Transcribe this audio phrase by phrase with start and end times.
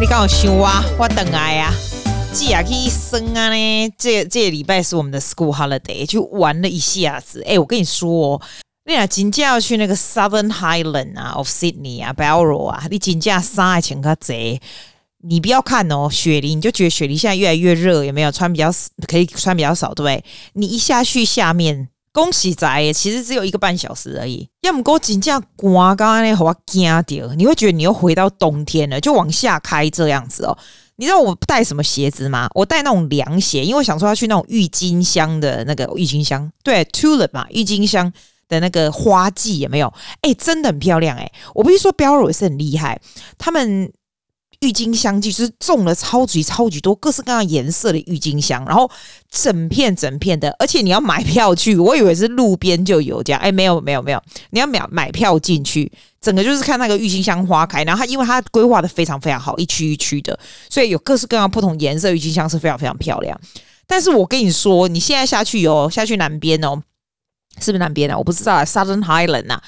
[0.00, 0.66] 你刚好想我，
[0.98, 1.70] 我等来呀。
[2.32, 7.44] 既然去生啊呢，这这礼拜是我们的 school holiday，就玩了一下子。
[7.46, 8.40] 哎，我跟你说哦，
[8.86, 14.58] 你俩真正要去那个 Southern Highland 啊，of Sydney 啊，Bowral 啊，你真正三个钱个贼。
[15.22, 18.32] 你不要看哦，雪梨，你就觉得雪梨现在越来越热，有没有？
[18.32, 18.72] 穿比较
[19.06, 20.24] 可以穿比较少，对不对？
[20.54, 24.48] 你一下去下面，恭喜仔，其实只有一个半小时而已。
[24.62, 30.58] 要么给我真正刮，刚刚那好我惊掉，你会觉得你又回到冬天了，就往下开这样子哦。
[30.96, 32.48] 你知道我带什么鞋子吗？
[32.54, 38.12] 我带那种凉鞋，因为我想说要去那种郁金香的那个郁金香，对，tulip 嘛，郁金香
[38.48, 39.92] 的那个花季有没有？
[40.22, 41.30] 哎，真的很漂亮哎！
[41.54, 43.00] 我不是说 Bowral 也是很厉害，
[43.38, 43.92] 他们。
[44.60, 48.90] 郁金香季就是种了超级超级多各式各样颜色的郁金香，然后
[49.30, 63.40] 整片整片的，而且你要买票去，我以为是路边就有这样，哎，没有没有没有，你要买买票进去，整个就是看那个郁金香花开，然后它因为它规划的非常非常好，一区一区的，所以有各式各样不同颜色郁金香是非常非常漂亮。
[63.86, 66.82] 但是我跟你说，你现在下去哦，下去南边哦，
[67.60, 68.18] 是不是南边啊？
[68.18, 69.62] 我不知道啊，Southern Highland 啊，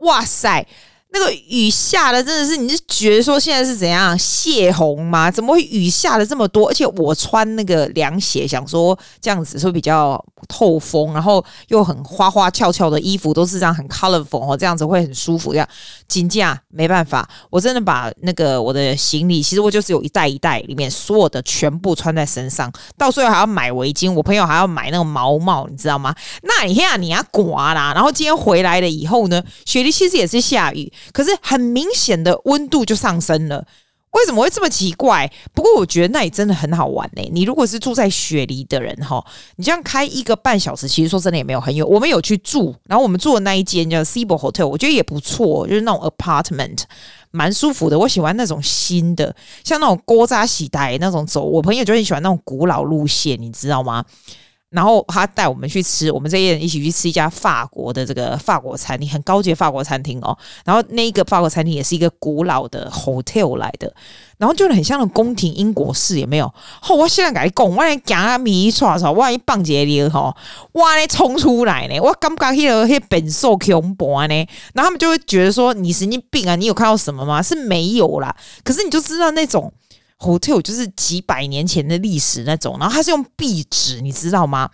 [0.00, 0.66] 哇塞！
[1.10, 5.30] 那个雨下的真的是，你是觉得说现在是怎样泄洪吗？
[5.30, 6.68] 怎么会雨下的这么多？
[6.68, 15.52] 而且我穿那个凉鞋，想说这样子是比较透风，然后又很花花俏俏的衣服都是这样很 colorful 哦，这样子会很舒服。
[15.52, 15.66] 这样
[16.06, 26.14] 金价没办法，我真的把那个我的行李，其实我就是有一袋一袋里面所有的全部穿在身上，到最后还要买围巾，我朋友还要买那个毛帽，你知道吗？
[26.42, 30.92] 那你看你要刮啦，然后今天回来了以后呢，雪梨其实也是下雨。
[31.12, 33.66] 可是很明显的温度就上升了，
[34.12, 35.30] 为什么会这么奇怪？
[35.52, 39.24] 不过我觉得那里真的很好玩呢、你如果是住在雪梨的人哈，
[39.56, 41.86] 你这样开一个半小时，其实说真的也没有很远。
[41.86, 46.82] 我们有去住，然后我们住的那一间叫 Sebo Hotel，我觉得也不错，就是那种 apartment，
[47.30, 47.98] 蛮舒服的。
[47.98, 51.44] 我喜欢那种新的，像那种古早时代那种走。
[51.44, 54.04] 我朋友就很喜欢那种古老路线，你知道吗？
[54.70, 60.36] 然后他带我们去吃，我们这些人一起去吃一家法国的这个法国餐厅，很高级的法国餐厅哦。
[60.62, 63.90] 然后那一个法国餐厅也是一个古老的 hotel 来的，
[64.36, 66.44] 然后就很像那种宫廷英国式，有没有？
[66.86, 70.36] 哦，我现在跟你讲，我讲啊米刷刷，万一棒姐你哈，
[70.72, 74.34] 哇嘞冲出来呢，我刚刚那个那本兽恐怖呢，
[74.74, 77.42] 然后他们就会觉得说你神经病啊，你有看到什么吗？
[77.42, 79.72] 是没有啦，可是你就知道那种。
[80.18, 84.70] Hotel 就是几百年前的历史那种，然后它是用壁纸，你知道吗？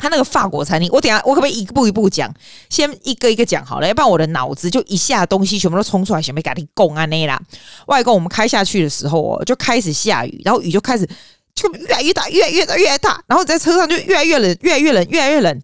[0.00, 2.32] 它那个法国餐厅，我等下我可不可以一步一步讲？
[2.70, 7.42] 先一个一个讲好了，要不然我的脑子就一下东西全部都冲出来，想被咖喱贡啊那啦。
[7.88, 11.04] 外公，我们开下去的时候哦，就开始下雨，然后雨就开始
[11.52, 15.60] 就越来越大，越来越大，越来越大，然后在车上就越来越冷，越来越冷，越来越冷。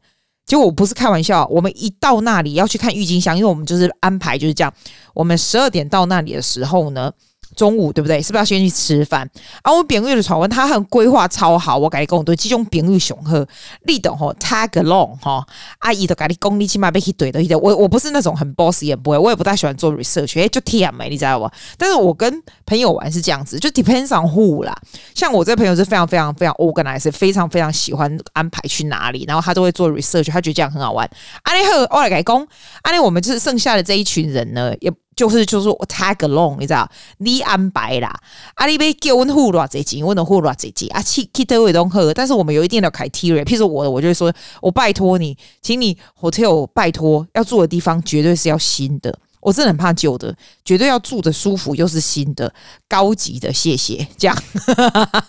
[0.46, 4.74] 结果我不是开玩笑，我们一到那里要去看郁金香，因为我们就是安排就是这样，
[5.14, 7.12] 我们十二点到那里的时候呢。
[7.56, 8.20] 中午对不对？
[8.20, 9.28] 是不是要先去吃饭？
[9.62, 11.76] 啊，我朋友的传闻，他很规划超好。
[11.76, 13.46] 我跟你讲，对这种朋友雄厚，
[13.86, 15.46] 你懂吼？Tag along 哈，
[15.78, 17.58] 阿姨都跟你讲，你起码被去怼的。
[17.58, 21.50] 我我不是那种很 boss 也不会，我也不太喜欢做 research，哎，就 TM 没，你知道不？
[21.78, 24.76] 但是我跟朋友玩是这样子，就 depends on who 啦。
[25.14, 31.08] 像我这朋友是非常非常非常 organized，非常非常喜欢安排去哪里，然后他都会做 research，他觉得这样很好玩。
[31.42, 32.48] 阿你好，我来跟你讲，
[32.82, 34.92] 阿你我们就是剩下的这一群人呢，也。
[35.16, 36.90] 就是就是我 tag along，你知道？
[37.18, 38.12] 你安排啦，
[38.54, 41.02] 阿你别叫我付偌济钱，我能付偌济钱啊？
[41.02, 43.44] 去去都会都喝，但是我们有一定的 criteria。
[43.44, 52.52] 譬如说我的，我就会说，我拜托你，请你 hotel 拜托要住的地方绝对是要新的，我真的很怕旧的，绝对要住的舒服又是新的、
[52.88, 54.06] 高级的，谢谢。
[54.18, 54.36] 这样，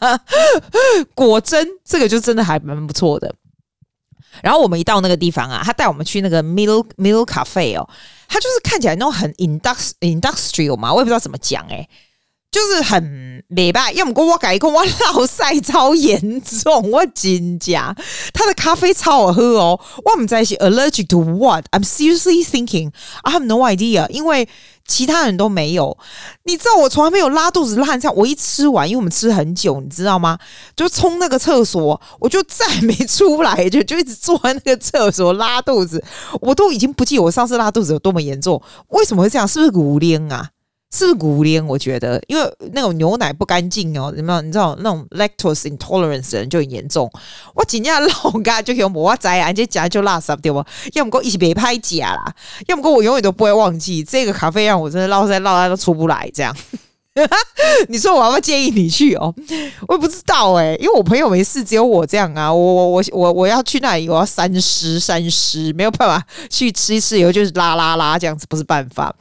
[1.13, 3.34] 果真这个就真的还蛮不错的。
[4.41, 7.90] 然后我们一到那个地方啊，他带我们去那个 Middle Middle Cafe 哦。
[8.28, 11.90] 他就是看起来那种很 industri industrial 嘛，我也不知道怎么讲诶、欸，
[12.51, 17.96] 就是很礼拜，要么跟我改，跟我老晒超严重，我真假，
[18.34, 22.91] 他的咖啡超好喝哦，我们在一起 allergic to what？I'm seriously thinking
[23.22, 24.49] I have no idea，因为
[24.87, 25.97] 其他人都没有，
[26.43, 30.37] 你知道我从来没有拉肚子烂这样，我一吃完，因为我们吃很久，你知道吗？
[30.76, 36.03] 就冲那个厕所，我就再没出来，就就一直坐在那个厕所拉肚子，
[36.41, 39.47] 我都已经不记得我上次拉肚子有多么严重，为什么会这样？
[39.47, 40.49] 是不是骨龄啊？
[40.95, 41.67] 是不是骨龄？
[41.67, 44.41] 我觉得，因为那种牛奶不干净哦，有没有？
[44.41, 47.11] 你知道那种 lactose intolerance 人就很严重。
[47.53, 50.63] 我今天老家就用我仔啊，这家就拉圾对不？
[50.93, 52.33] 要么跟我一起别拍假啦，
[52.67, 56.55] 要么跟我永远都不会忘记这个咖啡让我真的绕在绕在都出不来这样。
[57.87, 59.33] 你说我要不要建议你去哦？
[59.87, 62.53] 我也不知道哎、因为我朋友没事，只有我这样啊。
[62.53, 69.13] 我我我我我要去那里，我要三思三思，没有办法去吃一次以后就是拉拉拉这样子，不是办法。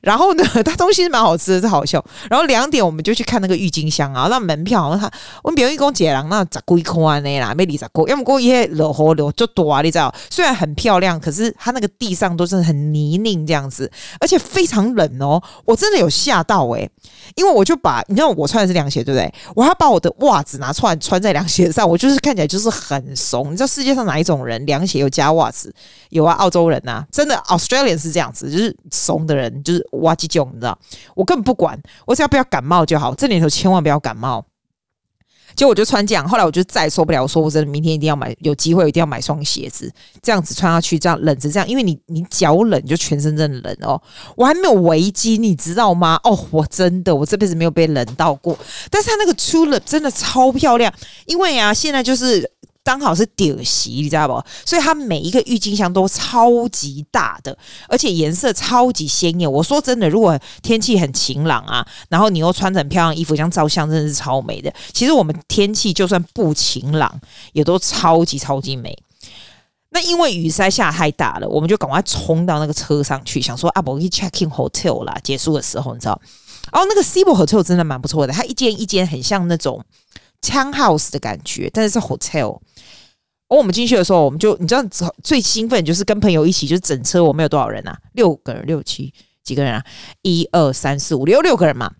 [0.00, 2.04] 然后呢， 它东西是蛮好吃的，是好笑。
[2.30, 5.10] 然后两点我们就去看那个郁金香啊，那门票好像他
[5.42, 10.14] 我们别人一共结了，那十几块呢啦，没离十块，要么过一些落河流就多啊，你知道？
[10.30, 13.90] 虽然很漂亮，可是它那个地上都是很泥泞这样子，
[14.20, 15.42] 而且非常冷哦。
[15.64, 16.88] 我真的有吓到诶、
[17.34, 19.32] 因为我就把你知道我穿的是凉鞋对不对？
[19.54, 23.52] 我还把我的袜子拿出来穿在凉鞋上，我就是看起来就是很怂。
[23.52, 25.74] 你知道世界上哪一种人凉鞋有加袜子？
[26.10, 29.88] 有啊，澳洲人呐、真的 Australian 是这样子，就是怂的人就是。
[30.00, 30.78] 哇唧囧，你知道？
[31.14, 33.14] 我根本不管，我只要不要感冒就好。
[33.14, 34.44] 这年头千万不要感冒。
[35.56, 39.92] 结果我就穿这样，后来我就再也受不了，我说我真的明天一定要买，有机会一定要买双鞋子，
[40.22, 44.00] 这样子穿下去，这样冷着这样，因为你你脚冷就全身真的冷哦。
[44.36, 46.20] 我还没有围巾，你知道吗？
[46.22, 48.56] 哦，我真的我这辈子没有被冷到过。
[48.88, 50.92] 但是它那个 tulip 真的超漂亮，
[51.26, 52.48] 因为啊，现在就是。
[52.84, 54.42] 刚好是点席，你知道不？
[54.64, 57.54] 所以它每一个郁金香都超级大的，
[57.86, 59.50] 而且颜色超级鲜艳。
[59.50, 64.72] 我说真的，如果天气很晴朗啊，然后你又穿着很漂亮衣服，像照相真的是超美的。
[64.94, 67.20] 其实我们天气就算不晴朗，
[67.52, 68.96] 也都超级超级美。
[69.90, 75.14] 那因为雨实在下太大了，我们就赶快冲到那个车上去，想说啊，我去 check in hotel 啦。
[75.22, 76.12] 结束的时候，你知道，
[76.72, 79.84] 哦，那个 s i b o Hotel 真的蛮不错的，它一间一间很像那种
[80.40, 82.60] townhouse 的感觉，但是是 hotel。
[83.48, 84.84] 哦，我们进去的时候，我们就你知道
[85.22, 87.98] 最兴奋就是跟朋友一起，就是整车我们有多少人啊？
[88.12, 89.12] 六个人，六七
[89.42, 89.82] 几个人啊？
[90.22, 91.92] 一二三四五六六个人嘛。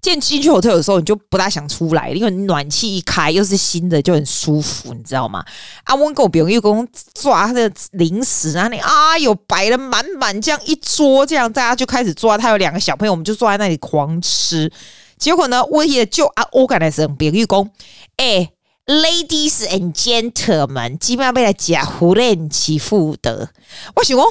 [0.00, 5.44] 进进去 hotel 的时候，你就不大想出来，因为暖气一开又是新的，就很舒服，你知道吗？
[5.82, 12.38] 啊，我跟我朋友共抓他的零食啊，你啊有摆了满满这样一桌，这样大家就开始抓。
[12.38, 14.72] 他有两个小朋友，我们就坐在那里狂吃。
[15.18, 17.70] 结果呢，我也就啊，我跟他说，朋友讲，
[18.16, 18.52] 哎。
[18.88, 23.50] Ladies and gentlemen，基本上被来假胡乱欺负的。
[23.94, 24.26] 我想讲，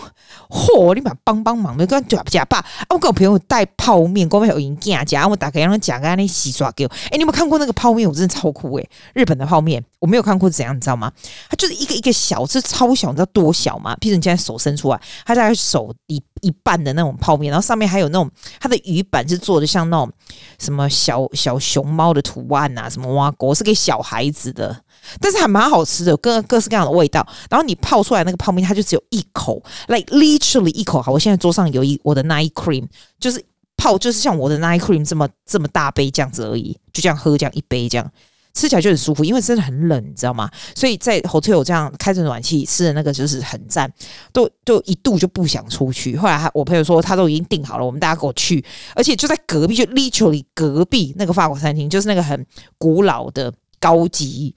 [0.50, 2.66] 嚯，你把帮帮忙，没跟假假爸。
[2.90, 6.92] 我跟我朋友带泡面，跟我有人夹夹，我打开让他夹个那洗刷给我。
[7.12, 8.10] 哎，你有没有看过那个泡面？
[8.10, 11.12] 我真的超酷诶、日本的泡面，我没有看过怎样，你知道吗？
[11.52, 13.96] 它就是一个一个小，是超小，你知道多小吗？
[14.02, 18.28] 譬如你现在手伸出来，它大概手一一半的那种泡面，然后上面还有那种
[18.60, 20.12] 它的鱼板是做的像那种
[20.58, 24.76] 什么小小熊猫的图案啊，什么哇国是给小孩子的，
[25.20, 27.26] 但是还蛮好吃的，各各式各样的味道。
[27.50, 31.02] 然后你泡出来那个泡面，它就只有一口，like literally 一口。
[31.02, 32.86] 好，我现在桌上有一我的 night cream，
[33.20, 33.44] 就是
[33.76, 38.12] 泡，就是像我的 night cream 这么这么大杯这样子而已，就这样喝这样一杯这样。
[38.54, 40.50] 吃起来就很舒服，因为真的很冷，你知道吗？
[40.74, 43.88] 所以在 hotel 这样开着暖气吃的那个就是很赞，
[44.34, 46.18] 都都一度就不想出去。
[46.18, 48.66] 后来我朋友说他都已经订好了，我们大家跟我去，
[48.96, 52.44] 而且就在隔壁，就 literally 隔壁那个法国餐厅，就是那个很
[52.80, 53.54] 古老的
[53.88, 54.54] 高级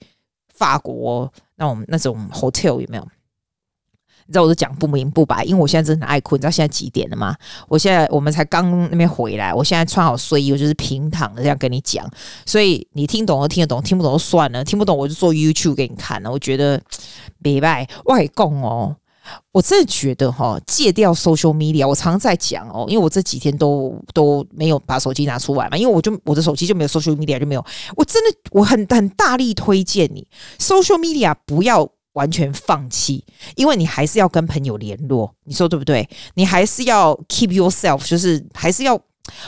[0.53, 3.07] 法国那种那种 hotel 有没有？
[4.27, 6.37] 你知道我都讲不明不白，因为我现在真的很爱困。
[6.37, 7.35] 你知道现在几点了吗？
[7.67, 12.05] 我现在我们才刚那边回来，我现在穿好睡衣，我就是平躺的这样跟你讲。
[12.45, 14.63] 所以你听懂就听得懂，听不懂就算了。
[14.63, 16.31] 听不懂我就做 YouTube 给你看了。
[16.31, 16.81] 我觉得
[17.41, 18.95] 别拜外公哦，
[19.51, 21.87] 我真的觉得哈，戒掉 social media。
[21.87, 27.65] 我常在讲哦，因为我这几天都都没有把手机拿出来嘛，因为我就我的手机就没有 social media 就没有。
[27.95, 30.27] 我真的我很很大力推荐你
[30.59, 31.89] social media 不要。
[32.13, 33.23] 完全放弃，
[33.55, 36.05] 因为你还是要跟朋友联络，你说对不对？
[36.33, 38.99] 你还是要 keep yourself，就是还是要。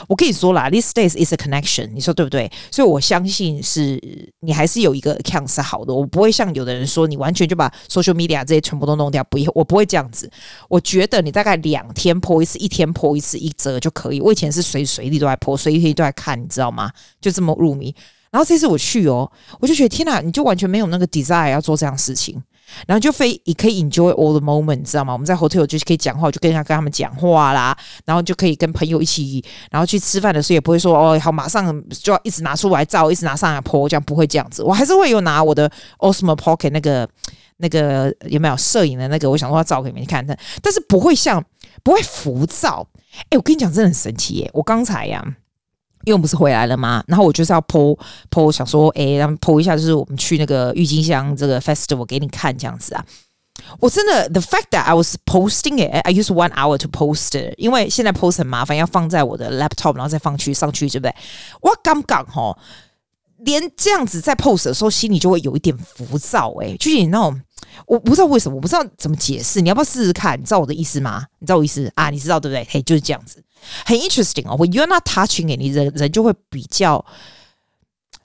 [0.08, 2.50] 我跟你说啦，these days is a connection，你说对不对？
[2.70, 4.00] 所以我相信是
[4.40, 5.94] 你还是有一个 account 是好的。
[5.94, 10.30] 我不会像有的人说，你完全就把 social media 这些全部都弄掉，不，我不会这样子。
[10.68, 14.20] 我觉得你大概两天泼一次，一天泼一次一折就可以。
[14.20, 16.90] 我以前是随时随地都在泼随时随地都在看，你知道吗？
[17.20, 17.94] 就这么入迷。
[18.30, 22.42] 然后这次我去哦，我就觉得天哪，你就完全没有那个 desire 要做这样事情。
[22.86, 25.12] 然后就非也可以 enjoy all the moment，你知道吗？
[25.12, 34.62] 我们在 hotel 就是可以讲话，就跟他跟他们讲话啦，然后就可以跟朋友一起，然后去吃饭的时候也不会说哦，好，马上就要一直拿出来照，一直拿上来拍这样不会这样子。
[34.62, 37.08] 我还是会有拿我的 Osmo Pocket 那个
[37.58, 41.44] 那个有没有摄影的那个，我想说要照给你们看，但但是不会像
[41.82, 42.86] 不会浮躁。
[43.30, 44.50] 哎，我跟你讲，真的很神奇耶！
[44.52, 45.24] 我刚才呀。
[46.04, 47.02] 因为我不是回来了吗？
[47.06, 47.98] 然后我就是要 po
[48.30, 53.04] po，想说，哎，然后 po 一下，就是我们去那个郁金香这个 festival 给你看这样子啊。
[53.78, 59.60] 我真的，the fact that I was posting it, I use one hour to post it，因为现在 post 很麻烦，要放在我的
[59.60, 61.14] laptop，然后再放去上去，对不对？
[61.60, 62.58] 我刚刚哈，
[63.38, 67.40] 连这样子在 post 的时候，心里就会有一点浮躁，哎，就是你那种，
[67.86, 70.38] 我不知道为什么，我不知道怎么解释，你要不要试试看？
[70.38, 71.24] 你知道我的意思吗？
[71.38, 72.10] 你知道我意思啊？
[72.10, 72.66] 你知道对不对？
[72.68, 73.42] 嘿，就是这样子。
[73.85, 77.05] 很 interesting 哦，when you're not touching it，你人人就会比较，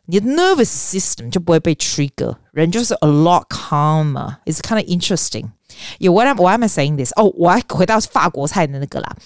[0.07, 5.51] 你的 nervous system 就不会被 trigger，人就是 a lot calmer。It's kind of interesting。
[5.99, 7.13] 有 what am why am I saying this？
[7.17, 9.17] 哦，我还回到法国菜的那个啦。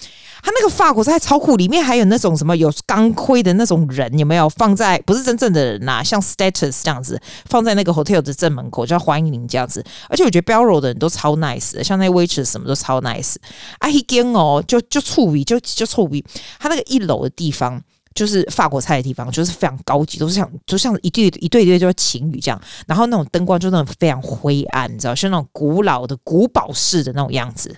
[0.44, 6.02] 他那个法国菜超酷，里面还有那种什么有钢盔的那种人，有没有放在不是真正的人呐、啊？
[6.02, 9.82] 像 status 这样子放在那个 hotel 的正门口，就要欢迎您这样子。
[10.06, 13.36] 而且我觉得 Belro 的人都超 nice，像那 waitress 什么都超 nice。
[13.78, 16.22] 啊，，he gen 哦，就就触鼻，就就触鼻。
[16.58, 17.82] 他那个一楼的地方
[18.14, 22.60] 就是法国菜的地方，就是非常高级，都是像就像一对一对一对就是情侣这样。
[22.86, 27.74] 然后那种灯光就那种非常灰暗，你知道，是那种古老的古堡式的那种样子。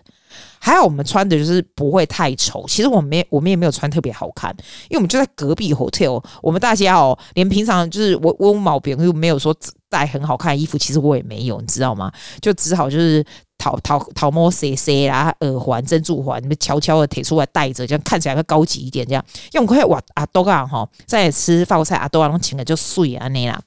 [0.67, 4.51] 还好我们穿的就是不会太丑，其实我们没我们也没有穿特别好看，
[4.91, 9.55] 因为我们就在隔壁 hotel，我们大家哦，连平常就是我我毛病又没有说
[9.89, 12.11] 带很好看的衣服，其实我也没有，你知道吗？
[12.43, 13.25] 就只好就是
[13.59, 19.25] 桃桃桃摸 C C 啦，耳环、珍珠环，你们悄悄的提出来戴着，这样看起来会高级一点，这样。
[19.53, 23.61] 因为我们可以哇阿多啊哈，在吃法国菜阿多啊，然后请的就碎啊那啦。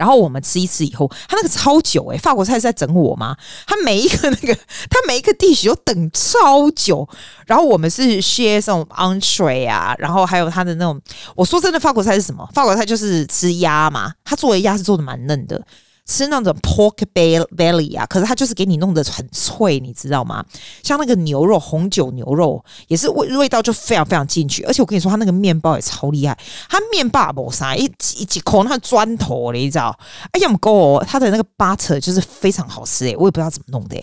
[0.00, 3.36] 然后我们吃一次以后，他那个超久诶、法国菜是在整我吗？
[3.66, 4.54] 他每一个那个，
[4.88, 7.06] 他每一个 dish 都等超久。
[7.46, 10.98] 然后我们是 share 这种 entree 啊，然后还有他的那种，
[11.36, 12.48] 我说真的，法国菜是什么？
[12.54, 15.62] 法国菜就是吃鸭嘛，他做的鸭是做的蛮嫩的。
[16.10, 20.44] 吃那种 pork belly 啊，可是它就是给你弄得很脆，你知道吗？
[20.82, 26.36] 像那个牛肉，红酒牛肉也是味味道就非常非常进去，而且我跟你说，它那个面包也超厉害，
[26.68, 27.84] 它面包没啥一
[28.16, 29.96] 一几口那个砖头你知道？
[30.32, 34.02] 哎呀，不够，它的那个 butter 就是非常好吃诶，我也不知道怎么弄的，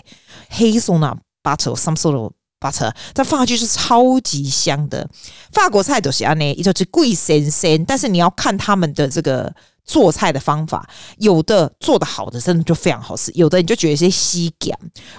[0.50, 5.06] 黑松那 butter，some sort of butter，再放下去是超级香的。
[5.52, 9.54] 法国菜都是安呢，一就是贵鲜鲜，但是你要看他们的这个。
[9.88, 14.78] 做菜的方法，有的做的好的真的就非常好吃，有的你就觉得是西咸。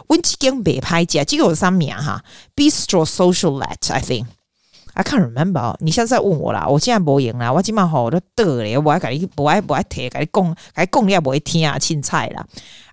[0.09, 2.23] 温基跟北拍家，这个有三名哈
[2.55, 5.75] ，Bistro Socialette，I think，I can't remember。
[5.81, 12.47] 你现在问我啦，我现在不赢啦，我今晚好都得咧，我还跟你不爱不爱提，跟你讲，跟你讲你也不会听啊，青菜啦，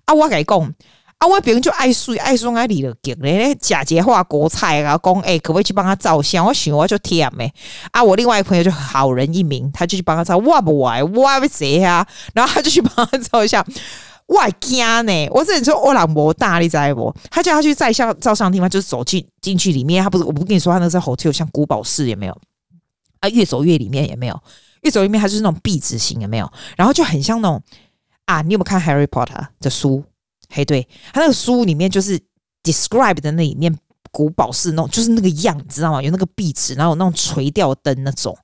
[0.06, 0.74] 啊，我跟你讲。
[1.18, 6.44] 啊，我别人就爱水爱送爱理了，给咧假节化国菜啊，讲诶、欸，可不可以去帮他照相？
[6.44, 7.54] 我想我就贴诶。
[7.90, 12.06] 啊，我另外一个朋友就好人一名，他就去帮他照，我不爱，我要谁啊？
[12.34, 13.64] 然后他就去帮他照一下，
[14.26, 17.14] 我惊呢，我这里说我老婆大力在不？
[17.30, 22.38] 他叫他去照相照相的地方，就是走进进去里面，他不是我不跟你说，他那个是 hotel 像古堡式有没有？
[23.20, 24.38] 啊，越走越里面也没有，
[24.82, 26.52] 越走里面它就是那种壁纸型有没有？
[26.76, 27.62] 然后就很像那种
[28.26, 30.04] 啊，你有没有看 Harry Potter 的书？
[30.48, 32.20] 嘿，对，他那个书里面就是
[32.62, 33.76] describe 的那里面
[34.10, 36.02] 古堡式那种，就是那个样，知道吗？
[36.02, 38.36] 有那个壁纸，然后有那种垂吊灯那种，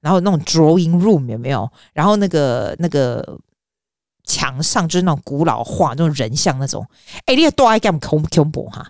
[0.00, 1.70] 然后那种 drawing room 有没有？
[1.92, 3.38] 然后那个那个
[4.26, 6.84] 墙上就是那种古老画那种人像那种。
[7.26, 8.86] 哎，你也多爱干恐恐怖哈？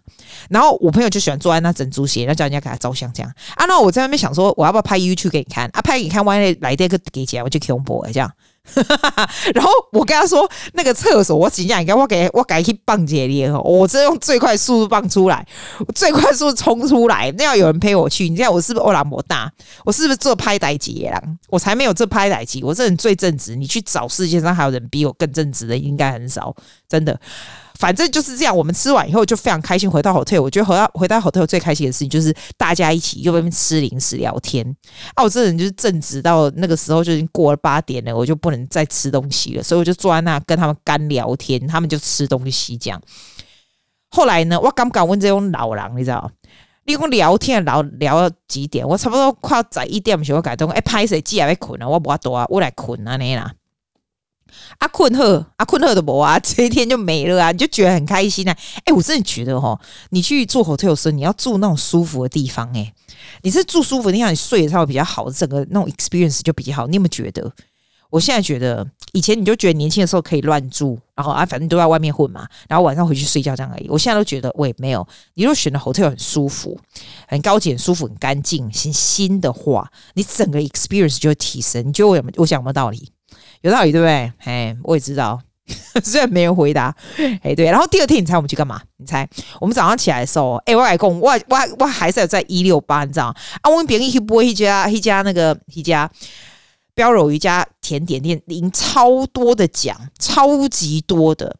[0.48, 3.30] 然后我朋友就喜欢坐在那整组鞋，然后叫人家给他照相这样。
[3.56, 5.68] 啊，那我在那边想说，我要不要拍 YouTube 给你看？
[5.72, 8.32] 啊，拍给你看，万一来这个给钱，我就恐怖这样。
[9.54, 15.46] 然后我跟他说，那个厕所我尽量应该我给我改去棒姐里哦，我这用最快速度棒出来，
[15.94, 18.28] 最快速度冲出来，那要有人陪我去。
[18.28, 19.52] 你知道我是不是欧拉摩大？
[19.84, 21.22] 我是不是做拍歹姐啦？
[21.50, 23.54] 我才没有这拍歹姐，我这人最正直。
[23.54, 26.54] 你去找世界上还有人比我更正直的，应该很少，
[26.88, 27.20] 真的。
[27.78, 29.90] 反正就是这样，我们吃完以后就非常开心。
[29.90, 34.64] 回到 hotel，我觉得回到回到 hotel 最开心的事情就是大家一起又在那边吃零食聊天。
[35.14, 43.00] 啊，我这人就是正直到那个时候就已经过了八点了，我就不能再吃东西了，所以我就坐在那跟他们干聊天，他们就吃东西这样。
[44.10, 46.30] 后来呢，我敢不敢问这种老人，你知道？
[46.86, 48.86] 你跟我聊天聊聊到几点？
[48.86, 51.88] 我差不多快要十一点的时候改动，哎，拍谁记还没困啊？
[51.88, 53.52] 我不要多啊，我来困啊你啦。
[54.78, 58.56] 阿困贺，阿困贺的不啊，这一天就没了啊，你就觉得很开心啊。
[58.84, 59.78] 哎、我真的觉得齁，
[60.10, 62.80] 你去住 hotel 时候，你要住那种舒服的地方、欸。
[62.80, 62.94] 哎，
[63.42, 66.86] 你是住舒服的地方，你睡的时候比较好，整个那种 experience 就比较好。
[66.86, 67.52] 你有没有觉得？
[68.10, 73.88] 我现在觉得，以前你就觉得年轻的时候可以乱住，然后啊，反正都在外面混嘛，然后晚上回去睡觉这样而已。
[73.88, 75.04] 我现在都觉得，喂没有。
[75.34, 76.78] 你如果选的 hotel 很舒服、
[77.26, 81.84] 很高级、很舒服、很干净、新新的话，你整个 experience 就会提升。
[81.88, 82.32] 你觉得我有没？
[82.36, 83.10] 我讲有没有道理？
[83.64, 84.30] 有道理对不对？
[84.44, 85.40] 哎，我也知道，
[86.04, 86.94] 虽然没人回答。
[87.40, 87.64] 哎，对。
[87.64, 88.78] 然后第二天，你猜我们去干嘛？
[88.98, 89.26] 你猜？
[89.58, 93.34] 我们早上起来的时候，哎，我来讲，我我我还是有在一六八，你知道？
[93.62, 96.10] 啊，我们别人去播一家一家那个一家
[96.94, 101.56] 标柔一家甜点店，赢超多的奖，超级多的。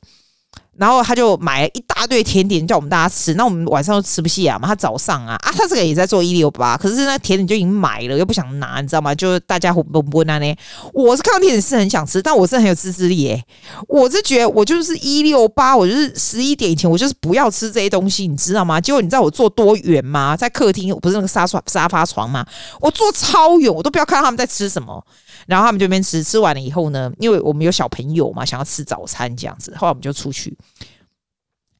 [0.77, 4.69] 然后他就买了一大堆甜点叫我们大家吃，那我们晚上都吃不下嘛。
[4.69, 9.15] 他早上啊啊，他这个也在做一六八，可是那甜点就已经买了，又不想拿，你知道吗？
[9.15, 10.39] 就大家混不混啊？
[10.39, 10.57] 呢，
[10.93, 13.45] 我是看到甜点是很想吃，但我是很有自制力诶、欸。
[13.89, 18.81] 我是觉得我就是一六八，我就是十一点以前，我就是不要吃这些东西，你知道吗？
[18.81, 20.37] 结果你知道我坐多远吗？
[20.37, 22.45] 在客厅，不是那个沙发沙发床吗？
[22.81, 25.05] 我坐超远，我都不要看到他们在吃什么。
[25.47, 30.57] 然后他们就边吃，吃完了以后呢，因为我们有小朋友嘛，想要吃早餐这样子，后来我们就出去。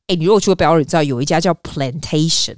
[0.07, 2.57] 哎，你如果去过不尔你知道有一家叫 Plantation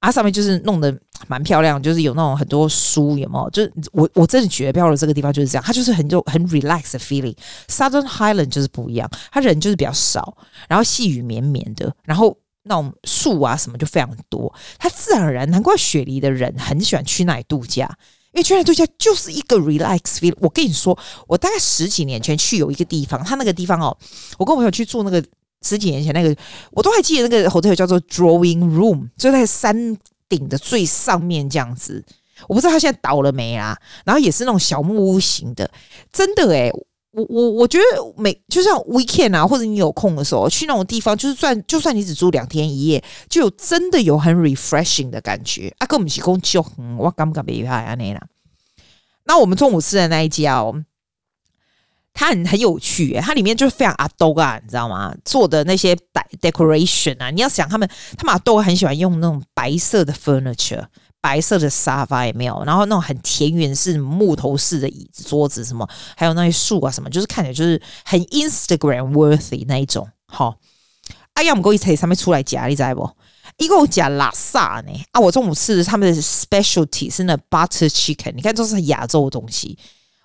[0.00, 0.94] 啊，上面就是弄得
[1.26, 3.50] 蛮漂亮，就是有那种很多书，有没有？
[3.50, 7.36] 就是我我真的觉得漂流这个地方就是这样，它就是很就很 relax 的 feeling。
[7.68, 10.36] Southern Highland 就是不一样，它人就是比较少，
[10.68, 17.90] 然后细雨绵绵的，然后那种树啊什么就非常多，它自然而然，难怪雪梨的人很喜欢去那里度假，
[18.32, 20.34] 因为去那度假就是一个 relax feel。
[20.40, 23.96] 我跟你说，我大概十几年前去有一个地方，他那个地方哦，
[24.38, 25.24] 我跟我朋友去住那个。
[25.62, 26.34] 十几年前那个，
[26.70, 29.94] 我都还记得那个 hotel 叫做 Drawing Room，就在山
[30.26, 32.02] 顶的最上面这样子。
[32.48, 33.78] 我不知道他现在倒了没啦？
[34.06, 35.70] 然后也是那种小木屋型的，
[36.10, 36.72] 真的诶、
[37.12, 37.84] 我我我觉得
[38.16, 45.86] 每就像 weekend 啊，或者你有空的时候去那种地方，就是算就算你只住两天一夜，就有真的有很 refreshing 的感觉啊。
[45.86, 46.64] 跟我们一起共就，
[46.98, 47.94] 我敢不敢别怕啊？
[47.94, 48.20] 那。
[49.24, 50.84] 那我们中午吃的那一家哦。
[52.12, 55.14] 它很很有趣，欸，它里面就是非常阿兜啊，你知道吗？
[55.24, 55.96] 做的那些
[56.40, 57.88] decoration 啊，你要想他们，
[58.18, 60.84] 他们阿兜很喜欢用那种白色的 furniture，
[61.20, 70.08] 白色的沙发也没有，然后那种很田园式木头式的椅子、桌子什么，还有那些树啊什么，就是看起来就是很 Instagram worthy 那一种。
[70.26, 70.56] 好，
[71.34, 73.10] 哎呀，我们过一车上面出来夹，你知道不？
[73.58, 74.92] 一共夹拉萨呢？
[75.12, 79.78] 啊，我中午吃的他们的 specialty 是那 butter chicken，你看都是亚洲的东西。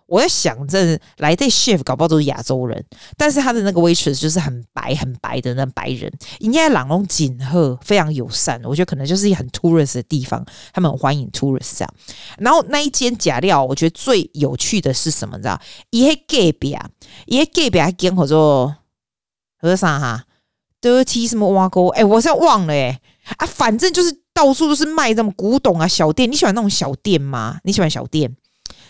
[0.08, 2.86] 我在想，这来这 chef 搞不好都是亚洲人，
[3.18, 11.94] 但是他的那个 waitress 就是很白很白的那白人，应该朗龙锦鹤非常友善，我觉得可能就是一很 tourist 的地方，他们很欢迎 tourist 这样。
[12.38, 15.38] 然后那一间假料，我觉得最有趣的是什么？
[15.38, 15.60] 你知道？
[15.90, 16.88] 一个隔壁啊，
[17.26, 18.76] 一个隔壁还跟我说
[19.58, 20.26] 和尚哈
[20.82, 21.88] ，dirty 什么挖沟？
[21.88, 23.02] 哎，我现在忘了哎、
[23.38, 26.32] 啊，反正就是到处都是卖这种古董啊小店。
[26.32, 27.58] 你喜欢那种小店吗？
[27.64, 28.36] 你喜欢小店？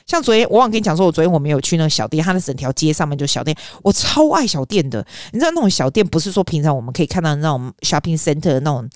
[0.06, 5.06] 像昨天，我忘跟你讲说，我昨天我没有去那个小店，它的整条街上面就小店，我超爱小店的。
[5.32, 8.88] 你知道那种小店不是说平常我们可以看到那种 shopping center 的那种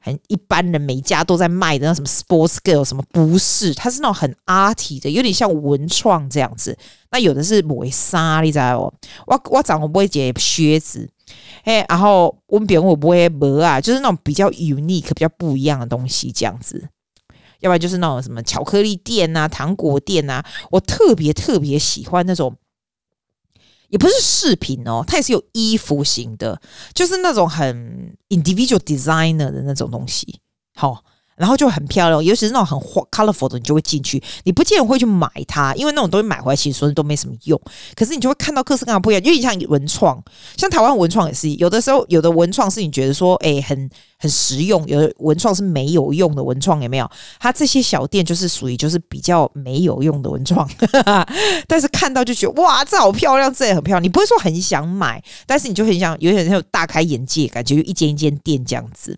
[0.00, 6.76] 很一般人每家都在卖的那什么 sports girl 什么，不是，它是那种很 arty 的，有点像文创这样子。
[7.10, 8.92] 那有的是抹纱，你知道哦？
[9.26, 11.08] 我我长我不会解靴子，
[11.62, 16.88] 哎，然后我们别人我不会磨啊，就是那种比较 unique、比较不一样的东西这样子。
[17.60, 22.56] 要不然就是那种什么巧克力店啊、糖果店啊，我特别特别喜欢那种，
[23.88, 26.60] 也不是饰品哦，它也是有衣服型的，
[26.94, 30.40] 就是那种很 individual designer 的那种东西，
[30.74, 31.04] 好。
[31.38, 32.78] 然后就很漂亮，尤其是那种很
[33.10, 34.22] colorful 的，你就会进去。
[34.44, 37.60] 你不见得会去买它，因为那种东西买回来其实说都没什么用。
[37.94, 40.22] 可是你就会看到各式各样不一样，因为像文创，
[40.56, 47.08] 像台湾文创也是，有的时候有的文创是你觉得说，哎，很很实用；有的文创是没有用的文创，有没有？
[47.38, 50.68] 它这些小店就是属于就是比较没有用的文创，
[51.68, 54.02] 但是看到就觉得哇，这好漂亮，这也很漂亮。
[54.02, 59.16] 你不会说很想买，但是你就很想，有点像大开眼界，感觉一间一间店这样子。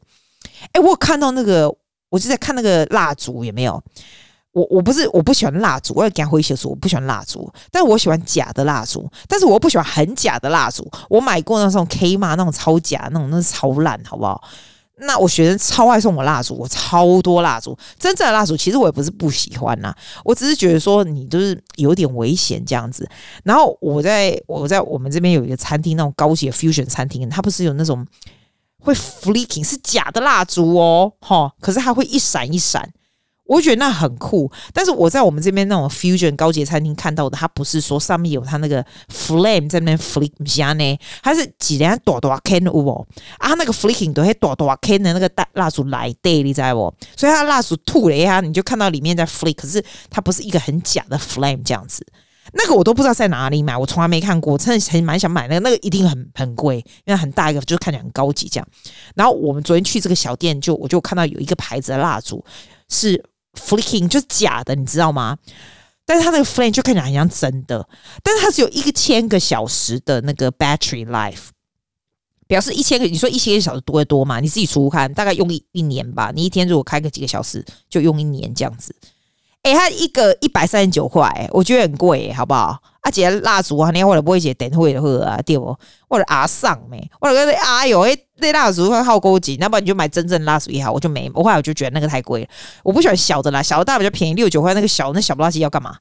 [0.73, 1.75] 哎，我有看到那个。
[2.11, 3.83] 我就在看那个蜡烛有没有？
[4.53, 10.85] 我我不是我不喜欢蜡烛，我要给他回写说我不喜欢蜡烛，但是我喜欢假的蜡烛，但是我又不喜欢很假的蜡烛。
[11.09, 14.43] 我买过那种 K 嘛，那种超假那种，那是超烂，好不好？
[15.03, 17.79] 那我学生超爱送我蜡烛，我超多蜡烛。
[17.97, 19.95] 真正的蜡烛其实我也不是不喜欢呐，
[20.25, 23.09] 我只是觉得说你就是有点危险这样子。
[23.45, 28.05] 然后我在我在我们这边有一个餐厅，那种高级的 fusion 餐厅，它不是有那种。
[28.81, 32.93] 会 flicking 是假的蜡烛哦，哈，可是它会一闪一闪，
[33.47, 34.51] 我觉得那很酷。
[34.73, 43.07] 但是我在我们这边那种 fusion 高级餐厅看到的，它不是说上面有它那个 flame 在那边 flick 下呢，它是几连朵朵 can 哦，
[43.39, 46.95] 啊，那个 flicking 都会朵朵 can 的那个大蜡烛来对，你知道不？
[47.17, 52.07] 所以它蜡烛吐了一下，你就看到里面在 flick，可是它不是一个很假的 flame 这样子。
[52.53, 58.69] 那个我都不知道在哪里买，我从来没看过，真的很蛮想买那个，那个一定很很贵，因为很大一个，就是看起来很高级这样。
[59.15, 62.45] 然后我们昨天去这个小店，就我就看到有一个牌子的蜡烛
[62.89, 63.23] 是
[63.55, 65.37] flicking，就是假的，你知道吗？
[66.05, 67.89] 但是它那个 flame 就看起来很像真的，
[68.25, 71.51] 但是它只有一千个小时的那个 battery life，
[72.49, 74.41] 表示一千个，你说一千个小时多得多嘛？
[74.41, 76.33] 你自己数数看，大概用一一年吧。
[76.35, 78.93] 你一天如果开个几个小时，就用一年这样子。
[79.63, 82.79] 哎、它一个一百三十九块，我觉得很贵，好不好？
[83.03, 85.77] 啊，姐蜡烛啊，你或者不会姐点会的喝啊，对不？
[86.09, 92.49] 或者阿上没，或者说哎呦，哎，那蜡烛会耗高级，那不然你就买真正蜡烛也好，我就没，我后来我就觉得那个太贵了，
[92.83, 95.97] 我不喜欢小的啦，小的大比较便宜，六九块那个小那小不拉几要干嘛？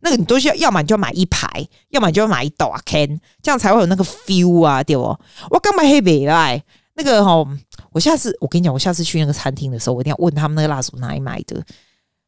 [0.00, 1.48] 那个你都需要，要么你就买一排，
[1.90, 5.02] 要么你就买一斗啊 can，这样才会有那个 feel 啊，对不？
[5.50, 6.62] 我刚买黑白来，
[6.94, 7.44] 那个哈，
[7.92, 11.62] 我下次我跟你讲，我下次去那个餐厅的时候，我一定要问他们那个蜡烛哪里买的。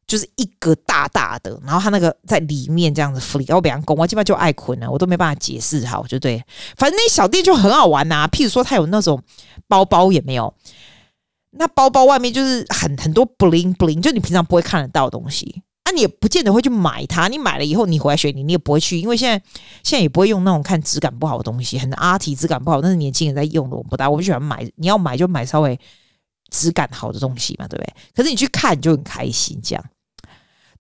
[0.07, 6.43] 就是一个大大的，然后它那个在里面这样子 flick，我比方讲，我基本上就爱困了，我都没办法解释好，就对。
[6.77, 9.21] 反正那小店就很好玩呐、譬如说它有那种
[9.67, 10.55] 包包也没有，
[11.51, 15.63] 那包包外面就是很很多 bling bling，就你平常不会看得到的东西。
[15.85, 19.41] 那、啊、你也不见得会去买它，你买了以后你回来雪梨，你也不会去，因为现在
[19.85, 24.69] 现在也不会用那种看质感不好的东西，很阿提质感不好，但是年轻人在用的，我不大，我不喜欢买。
[24.77, 25.79] 你要买就买稍微
[26.51, 27.95] 质感好的东西嘛，对不对？
[28.17, 29.85] 可是你去看你就很开心，这样。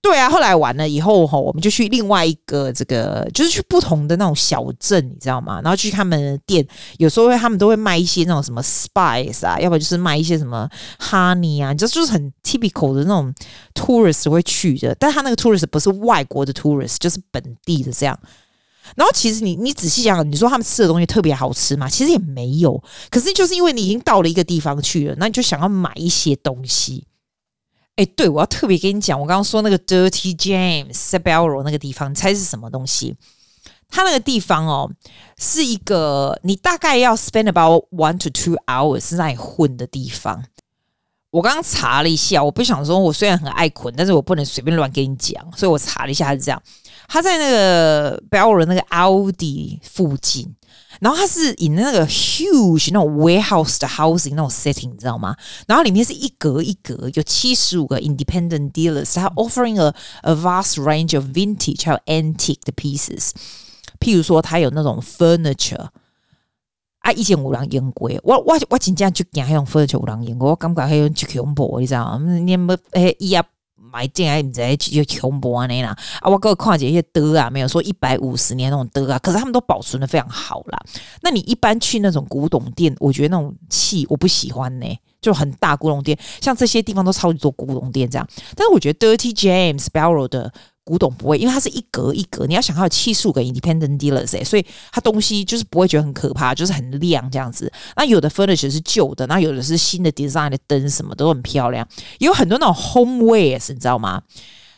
[0.08, 5.60] 对啊，后来完了以后哈，我们就去另外一个这个，就是去不同的那种小镇，你知道吗？
[5.64, 6.64] 然后去他们的店，
[6.98, 10.68] 有时候会他们都会卖一些那种什么 spice 啊，要不然就是卖一些什么
[11.00, 13.34] honey 啊，就就是很 typical 的那种
[13.74, 14.94] tourist 会去的。
[14.94, 18.16] 但他那个 tourist 不是外国的 tourist，就是本地的这样。
[18.94, 21.88] 然后其实你你仔细想想，你说他们吃的东西特别好吃吗？
[21.88, 22.80] 其实也没有。
[23.10, 27.04] 可是就是因为你已经到了一个地方去了，那你就想要买一些东西。
[27.96, 33.16] 哎，对，我要特别跟你讲，我刚刚说那个 Dirty James 在 Bowral 那个地方，你猜是什么东西？
[33.88, 34.90] 它那个地方哦，
[35.38, 40.44] 是一个你大概要 spend about one to two hours 是在混的地方。
[41.30, 46.62] 我刚刚查了一下，我不想说，我虽然很爱捆，但是我不能随便乱跟你讲，所以我查了一下，是这样。
[47.08, 50.54] 它在那个 b e l r o 那个 Audi 附近。
[51.00, 55.36] 然后它是以那个 huge 那种 warehouse 的 housing 那种 setting，你知道吗？
[55.66, 63.30] 然后里面是一格一格，有七十五个 independent dealers，它 offering a a vast range of vintage 还有 antique 的 pieces。
[63.98, 65.88] 譬如说，它有那种 furniture
[67.00, 72.38] 啊，以前有人用过，我我我真正就惊那种 furniture 有人用过，我感觉还有就恐怖，你知道吗？
[72.38, 73.44] 你们诶一样。
[73.96, 76.28] 买进来你在就穷博安那啦啊！
[76.28, 80.78] 我各位看见一些的啊，没有说一百五十年那种的啊，可是他们都保存的非常好啦。
[81.22, 84.86] 那你一般去那种古董店，我觉得那种气我不喜欢呢、
[85.22, 88.28] 就很大古董店，像这些地方都超级多古董店这样。
[88.54, 90.52] 但是我觉得 Dirty James Barrow 的。
[90.86, 97.70] 古董不会，因为它是一格一格，你要想它有七十五个 independent dealers，欸，所以它东西就是不会觉得很可怕，就是很亮这样子。
[97.96, 101.86] 那有的 furniture 是旧的，那有的是新的 design 的灯，什么都很漂亮。
[102.20, 104.22] 有很多那种 homewares，你知道吗？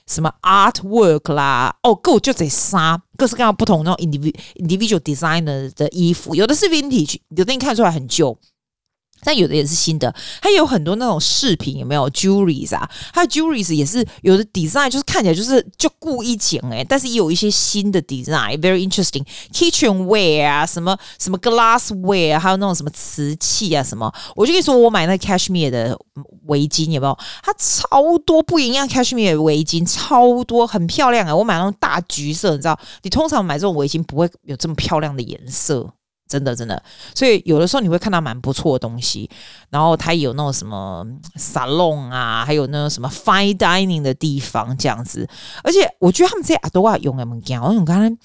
[0.07, 8.39] 什么 artwork 啦，哦，各就得杀，各式各样不同那种 individual individual designer 的衣服，有的是 vintage，有的你看出来很旧。
[9.23, 12.89] 但有的也是新的，它有很多那种饰品，有没有 jewelries 啊？
[13.13, 19.25] 它的 jewelries 也是有的 design，就是看起来就是就故意剪诶，但是也有一些新的 design，very interesting。
[19.53, 24.13] kitchenware 啊，什么什么 glassware，还有那种什么瓷器啊，什么。
[24.37, 25.99] 我就跟你说，我买那 cashmere 的
[26.47, 27.19] 围巾有没有？
[27.43, 31.35] 它超多不一样 cashmere 的围巾，超多很漂亮啊！
[31.35, 35.93] 我买那种大橘色，你知道，你通常买这种围巾不会有这么漂亮的颜色。
[36.29, 36.81] 真的，真的，
[37.15, 39.29] 所以有的时候你会看到蛮不错的东西，
[39.71, 41.05] 然后它有那种什么
[41.37, 45.27] salon 啊，还有那种什么 fine dining 的地方这样子，
[45.65, 48.17] 而且我觉得他们这些阿多瓦用的物件，我用刚才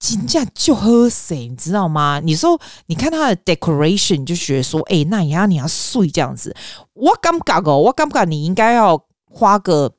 [0.00, 2.20] 金价就喝死，你知道吗？
[2.22, 6.54] 你说你看它的 decoration，就觉得说，哎、那你要你要睡这样子，
[6.92, 9.94] 我感觉哦，我感觉你应该要花个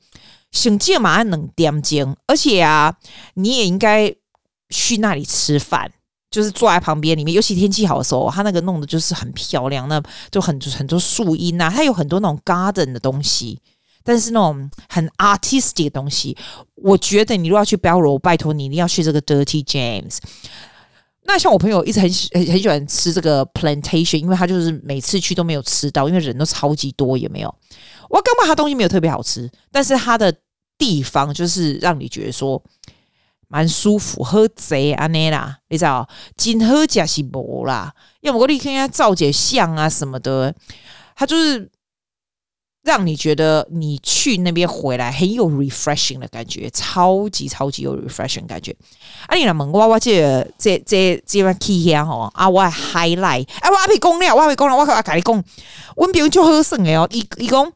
[0.51, 2.97] 省劲嘛，能点睛，而且啊，
[3.35, 4.13] 你也应该
[4.69, 5.91] 去那里吃饭。
[6.35, 13.57] 就是坐在旁边里面，尤其天气好的时候，它那个弄的就是很漂亮，那就很很多树荫呐，它有很多那种 garden 的东西，
[14.03, 16.35] 但是那种很 artistic 的东西，
[16.75, 20.17] 我觉得你如果要去 Bowral，拜托你一定要去这个 Dirty James。
[21.23, 27.55] 那像我朋友一直很喜很喜欢吃这个 plantation，因为他就是每次去都没有吃到，因为人都超级多，也没有？
[28.09, 30.35] 我根本他东西没有特别好吃，但是他的
[30.77, 32.61] 地方就是让你觉得说。
[33.47, 36.07] 蛮舒服，喝贼安尼啦，你知道？
[36.35, 40.53] 真喝假是无啦，要不我你看看照解相啊什么的，
[41.15, 41.69] 它就是
[42.83, 48.75] 让你觉得你去那边回来很有 refreshing 的感觉，超级超级有 refreshing 感觉。
[49.27, 55.43] 啊，你来问我，我这个、这这这番气象吼啊，我 highlight，哎，我阿皮讲了，我阿皮讲了，我阿跟你讲，
[55.95, 57.71] 我朋友就好耍的哦，伊伊讲。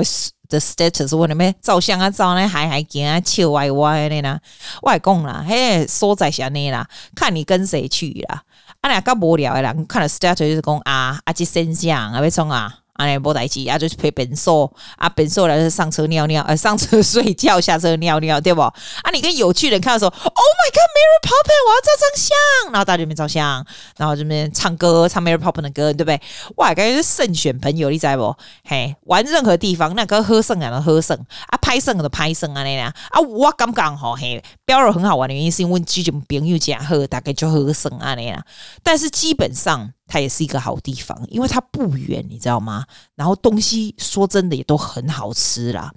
[0.48, 4.38] 的 status，我那边照相啊，照那还还行啊，笑歪歪的呢。
[4.82, 6.87] 我还讲啦，嘿，所在啥呢啦？
[7.16, 8.44] 看你跟谁去啦。
[8.84, 12.83] 啊，俩较无聊的啦，看了 status 就是讲啊，啊，去升相啊，要冲啊。
[12.94, 18.61] 啊，你无代志，啊，就是陪本寿啊，本寿来是上车尿尿，呃，上车 睡觉，下车尿尿，对不？
[18.61, 18.74] 啊，
[19.12, 26.20] 你跟有趣人看的时候，Oh my God，Mary Poppins，我要照张相，然后大家这边照相，然后这边唱歌，唱 Mary Poppins 的歌，对不对？
[26.57, 28.33] 哇，感觉是慎选朋友，你知不？
[28.64, 31.16] 嘿，玩任何地方，那个喝剩啊的喝剩，
[31.48, 38.40] 啊，拍剩的拍剩啊那样啊，我刚刚好嘿，标了很好玩的原因是因为这种朋友讲喝，大概就喝剩啊那样，
[38.85, 39.90] 但是基本上。
[40.06, 42.84] 它也是一个好地方，因为它不远，你知道吗？
[43.14, 45.92] 然后东西说真的也都很好吃啦。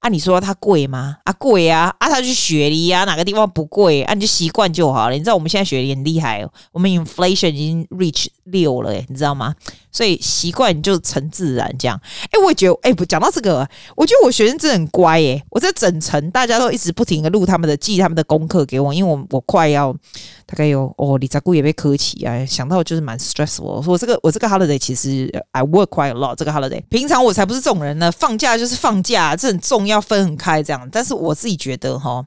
[0.00, 1.16] 啊，你说它贵吗？
[1.24, 1.92] 啊，贵啊！
[1.98, 4.02] 啊，它去雪梨啊，哪个地方不贵？
[4.02, 5.14] 啊，你就习惯就好了。
[5.14, 9.52] 你知道我们现在雪梨很厉害哦，我们 inflation 已经 reach 六了，诶，你知道吗？
[9.90, 12.00] 所以习惯就成自然这样。
[12.24, 15.42] 哎、我也觉得，哎、不讲到这个，我觉得我学生真的很乖耶。
[15.50, 19.92] 我在整层大家都一直不停的录他们的记他们的功课给我，因为我我快要
[20.46, 23.62] 大概有哦，李扎姑也被科起啊，想到就是蛮 stressful。
[23.62, 26.36] 我说我这个我这个 holiday 其实 I work quite a lot。
[26.36, 30.88] 这个 holiday 平常我才不是这种人呢，放假就是放假，这很重要分很开这样。
[30.90, 32.24] 但是我自己觉得哈。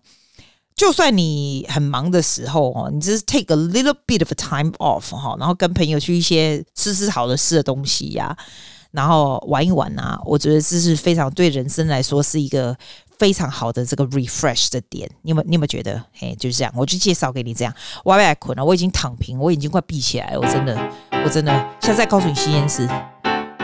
[0.82, 8.38] 就算你很忙的时候哦，你只是 take a little bit of a time off 哈，然后跟朋友去一些吃吃好的吃的东西呀、啊，
[8.90, 12.76] 然后玩一玩啊，我觉得这是非常对人生来说是一个
[13.20, 15.08] 非常好的这个 refresh 的点。
[15.22, 16.04] 你有没有你有没有觉得？
[16.14, 17.72] 嘿，就是这样，我就介绍给你这样。
[18.04, 20.76] 我被困了，我已经躺平，我眼睛快闭起来了，我真的，
[21.24, 21.54] 我真的。
[21.80, 22.88] 下次再告诉你新鲜事，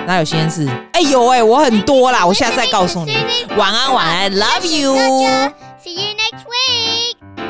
[0.06, 0.70] 哪有新鲜事？
[0.94, 3.18] 哎呦哎，我很多啦，我下次再告诉你。
[3.58, 5.52] 晚安晚安，love you。
[5.80, 7.47] See you next week.